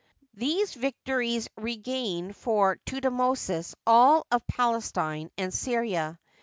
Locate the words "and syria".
5.37-6.19